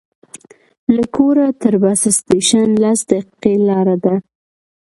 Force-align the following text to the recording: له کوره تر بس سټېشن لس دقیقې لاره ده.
له 0.95 1.03
کوره 1.15 1.47
تر 1.61 1.73
بس 1.81 2.01
سټېشن 2.17 2.69
لس 2.83 2.99
دقیقې 3.11 3.53
لاره 3.67 3.95
ده. 4.03 4.15